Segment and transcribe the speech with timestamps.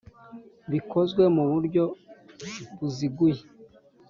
[0.71, 1.83] bikozwe mu buryo
[2.77, 3.41] buziguye